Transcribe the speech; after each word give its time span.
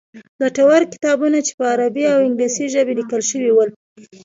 ګټور 0.39 0.81
کتابونه 0.93 1.37
چې 1.45 1.51
په 1.59 1.63
عربي 1.73 2.03
او 2.13 2.19
انګلیسي 2.27 2.65
ژبې 2.73 2.93
لیکل 2.99 3.21
شوي 3.31 3.51
ول. 3.53 3.69